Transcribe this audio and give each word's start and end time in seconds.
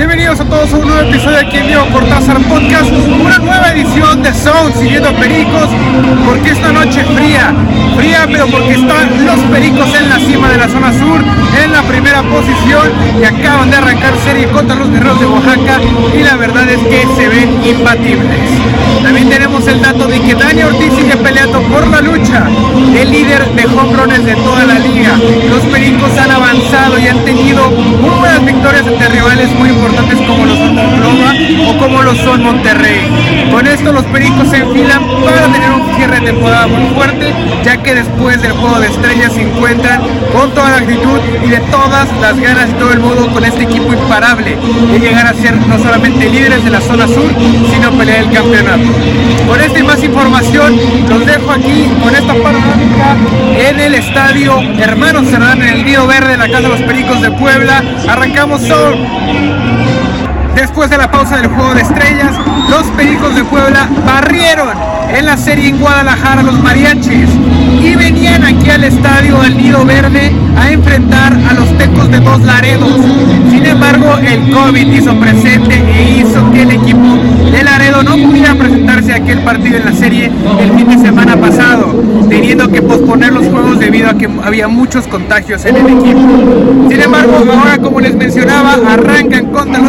Bienvenidos 0.00 0.40
a 0.40 0.46
todos 0.46 0.72
a 0.72 0.78
un 0.78 0.86
nuevo 0.86 1.10
episodio 1.10 1.36
aquí 1.36 1.58
en 1.58 1.66
Diego 1.66 1.84
Cortázar 1.92 2.38
Podcast, 2.48 2.90
una 2.90 3.38
nueva 3.38 3.70
edición 3.70 4.22
de 4.22 4.32
Sound 4.32 4.74
siguiendo 4.74 5.12
Pericos, 5.16 5.68
porque 6.24 6.52
esta 6.52 6.72
noche 6.72 7.04
fría, 7.04 7.54
fría 7.98 8.26
pero 8.26 8.46
porque 8.46 8.76
están 8.76 9.26
los 9.26 9.38
Pericos 9.52 9.94
en 9.94 10.08
la 10.08 10.18
cima 10.18 10.48
de 10.48 10.56
la 10.56 10.68
zona 10.68 10.90
sur, 10.94 11.20
en 11.62 11.72
la 11.72 11.82
primera 11.82 12.22
posición 12.22 12.90
y 13.20 13.24
acaban 13.26 13.70
de 13.70 13.76
arrancar 13.76 14.14
serie 14.24 14.48
contra 14.48 14.74
los 14.74 14.88
guerreros 14.88 15.20
de 15.20 15.26
Oaxaca 15.26 15.80
y 16.18 16.22
la 16.22 16.36
verdad 16.36 16.66
es 16.70 16.78
que 16.78 17.06
se 17.14 17.28
ven 17.28 17.62
imbatibles. 17.62 18.40
También 19.02 19.28
tenemos 19.28 19.66
el 19.66 19.82
dato 19.82 20.06
de 20.06 20.18
que 20.22 20.34
Dani 20.34 20.62
Ortiz 20.62 20.94
sigue 20.94 21.16
peleando 21.18 21.60
por 21.64 21.86
la 21.86 22.00
lucha, 22.00 22.48
el 22.96 23.10
líder 23.10 23.46
de 23.50 23.62
runs 23.64 24.24
de 24.24 24.34
toda 24.36 24.59
ante 28.92 29.08
rivales 29.08 29.54
muy 29.54 29.68
importantes 29.68 30.20
como 30.22 30.44
los 30.44 30.58
son 30.58 30.74
Monclova 30.74 31.32
o 31.68 31.78
como 31.78 32.02
lo 32.02 32.14
son 32.14 32.42
Monterrey. 32.42 33.39
Con 33.60 33.66
esto 33.66 33.92
los 33.92 34.06
Pericos 34.06 34.48
se 34.48 34.56
enfilan 34.56 35.06
para 35.22 35.52
tener 35.52 35.70
un 35.70 35.94
cierre 35.94 36.20
de 36.20 36.32
temporada 36.32 36.66
muy 36.66 36.94
fuerte, 36.94 37.30
ya 37.62 37.76
que 37.76 37.94
después 37.94 38.40
del 38.40 38.52
juego 38.52 38.80
de 38.80 38.86
estrellas 38.86 39.34
se 39.34 39.42
encuentran 39.42 40.00
con 40.32 40.50
toda 40.52 40.70
la 40.70 40.76
actitud 40.78 41.20
y 41.44 41.50
de 41.50 41.60
todas 41.70 42.08
las 42.22 42.40
ganas 42.40 42.70
y 42.70 42.72
todo 42.78 42.90
el 42.90 43.00
mundo 43.00 43.30
con 43.30 43.44
este 43.44 43.64
equipo 43.64 43.92
imparable 43.92 44.56
de 44.90 44.98
llegar 44.98 45.26
a 45.26 45.34
ser 45.34 45.54
no 45.68 45.78
solamente 45.78 46.30
líderes 46.30 46.64
de 46.64 46.70
la 46.70 46.80
zona 46.80 47.06
sur, 47.06 47.30
sino 47.70 47.90
pelear 47.98 48.20
el 48.20 48.32
campeonato. 48.32 48.88
Con 49.46 49.60
esta 49.60 49.78
y 49.78 49.82
más 49.82 50.02
información 50.02 50.80
los 51.10 51.26
dejo 51.26 51.50
aquí 51.50 51.92
con 52.02 52.14
esta 52.14 52.32
panorámica 52.32 53.14
en 53.58 53.78
el 53.78 53.92
estadio 53.92 54.58
Hermanos 54.78 55.28
Cerdán 55.28 55.60
en 55.60 55.68
el 55.68 55.84
Río 55.84 56.06
Verde, 56.06 56.38
la 56.38 56.48
Casa 56.48 56.62
de 56.62 56.68
los 56.68 56.80
Pericos 56.80 57.20
de 57.20 57.30
Puebla. 57.32 57.84
Arrancamos 58.08 58.62
solo. 58.62 58.96
Después 60.54 60.88
de 60.88 60.96
la 60.96 61.10
pausa 61.10 61.36
del 61.36 61.48
juego 61.48 61.74
de 61.74 61.82
estrellas, 61.82 62.32
los 62.80 62.88
Pericos 62.92 63.34
de 63.34 63.44
Puebla 63.44 63.86
barrieron 64.06 64.70
en 65.14 65.26
la 65.26 65.36
serie 65.36 65.68
en 65.68 65.78
Guadalajara 65.78 66.42
los 66.42 66.58
mariachis 66.62 67.28
y 67.82 67.94
venían 67.94 68.42
aquí 68.42 68.70
al 68.70 68.84
estadio 68.84 69.38
al 69.38 69.54
Nido 69.58 69.84
Verde 69.84 70.32
a 70.56 70.70
enfrentar 70.70 71.32
a 71.32 71.52
los 71.52 71.76
Tecos 71.76 72.10
de 72.10 72.20
Dos 72.20 72.40
Laredos. 72.40 72.94
Sin 73.50 73.66
embargo, 73.66 74.16
el 74.18 74.50
COVID 74.50 74.92
hizo 74.94 75.14
presente 75.16 75.74
e 75.74 76.20
hizo 76.20 76.50
que 76.52 76.62
el 76.62 76.70
equipo 76.70 77.18
de 77.52 77.62
Laredo 77.62 78.02
no 78.02 78.16
pudiera 78.16 78.54
presentarse 78.54 79.12
a 79.12 79.16
aquel 79.16 79.40
partido 79.40 79.76
en 79.76 79.84
la 79.84 79.92
serie 79.92 80.30
el 80.60 80.72
fin 80.72 80.88
de 80.88 80.98
semana 80.98 81.36
pasado, 81.36 82.02
teniendo 82.30 82.68
que 82.68 82.80
posponer 82.80 83.32
los 83.32 83.46
juegos 83.46 83.78
debido 83.78 84.08
a 84.08 84.14
que 84.14 84.28
había 84.42 84.68
muchos 84.68 85.06
contagios 85.06 85.64
en 85.66 85.76
el 85.76 85.86
equipo. 85.86 86.88
Sin 86.88 87.00
embargo, 87.00 87.44
ahora 87.52 87.76
como 87.78 88.00
les 88.00 88.14
mencionaba, 88.14 88.78
arrancan 88.88 89.46
contra 89.46 89.79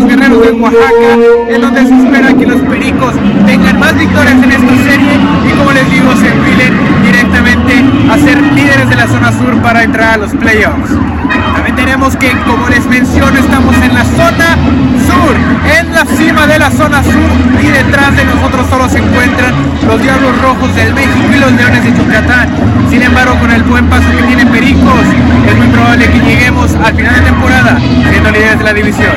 Oaxaca, 0.59 1.11
en 1.49 1.61
donde 1.61 1.85
se 1.85 1.95
espera 1.95 2.33
que 2.33 2.45
los 2.45 2.61
Pericos 2.61 3.13
tengan 3.45 3.79
más 3.79 3.97
victorias 3.97 4.33
en 4.33 4.51
esta 4.51 4.75
serie 4.89 5.13
y 5.47 5.57
como 5.57 5.71
les 5.71 5.89
digo, 5.91 6.15
se 6.15 6.27
enfilen 6.27 6.73
directamente 7.03 7.73
a 8.11 8.17
ser 8.17 8.41
líderes 8.53 8.89
de 8.89 8.95
la 8.95 9.07
zona 9.07 9.31
sur 9.31 9.55
para 9.61 9.83
entrar 9.83 10.13
a 10.13 10.17
los 10.17 10.31
playoffs. 10.31 10.91
También 11.53 11.75
tenemos 11.75 12.15
que, 12.17 12.31
como 12.45 12.67
les 12.69 12.85
menciono, 12.87 13.37
estamos 13.37 13.75
en 13.75 13.93
la 13.93 14.03
zona 14.03 14.57
sur, 15.07 15.35
en 15.79 15.93
la 15.93 16.05
cima 16.05 16.47
de 16.47 16.59
la 16.59 16.71
zona 16.71 17.03
sur 17.03 17.31
y 17.61 17.67
detrás 17.67 18.15
de 18.15 18.25
nosotros 18.25 18.67
solo 18.69 18.89
se 18.89 18.97
encuentran 18.97 19.53
los 19.87 20.01
Diablos 20.01 20.41
Rojos 20.41 20.75
del 20.75 20.93
México 20.93 21.27
y 21.35 21.39
los 21.39 21.51
Leones 21.53 21.83
de 21.83 21.93
Yucatán. 21.93 22.49
Sin 22.89 23.01
embargo, 23.01 23.35
con 23.39 23.51
el 23.51 23.63
buen 23.63 23.85
paso 23.87 24.09
que 24.17 24.23
tienen 24.23 24.47
Pericos, 24.49 25.05
es 25.47 25.57
muy 25.57 25.67
probable 25.67 26.09
que 26.09 26.19
lleguemos 26.19 26.75
al 26.75 26.95
final 26.95 27.15
de 27.15 27.21
temporada 27.21 27.77
de 28.61 28.63
la 28.63 28.73
división. 28.73 29.11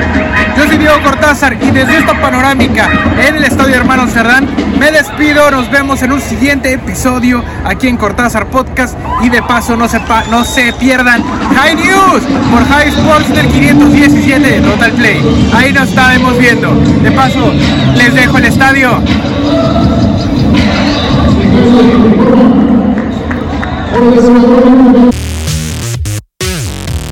Yo 0.57 0.67
soy 0.67 0.79
Diego 0.79 0.95
Cortázar 1.03 1.57
y 1.61 1.71
desde 1.71 1.99
esta 1.99 2.19
panorámica 2.21 2.89
en 3.27 3.37
el 3.37 3.45
Estadio 3.45 3.75
Hermano 3.75 4.07
Cerdán 4.07 4.49
me 4.79 4.91
despido, 4.91 5.51
nos 5.51 5.71
vemos 5.71 6.03
en 6.03 6.13
un 6.13 6.21
siguiente 6.21 6.73
episodio 6.73 7.43
aquí 7.65 7.89
en 7.89 7.97
Cortázar 7.97 8.47
Podcast 8.47 8.97
y 9.23 9.29
de 9.29 9.43
paso 9.43 9.77
no 9.77 9.89
se, 9.89 10.01
no 10.31 10.45
se 10.45 10.73
pierdan 10.75 11.23
High 11.57 11.75
News 11.77 12.23
por 12.51 12.65
High 12.67 12.89
Sports 12.89 13.35
del 13.35 13.47
517 13.49 14.61
Total 14.61 14.93
Play. 14.93 15.51
Ahí 15.55 15.73
nos 15.73 15.89
estaremos 15.89 16.39
viendo. 16.39 16.71
De 17.03 17.11
paso, 17.11 17.53
les 17.97 18.15
dejo 18.15 18.39
el 18.39 18.45
estadio. 18.47 19.01